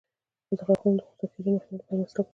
د 0.57 0.59
غاښونو 0.67 0.97
د 0.99 1.01
خوسا 1.05 1.25
کیدو 1.33 1.49
مخنیوي 1.55 1.79
لپاره 1.79 1.99
مسواک 2.01 2.17
وکاروئ 2.25 2.29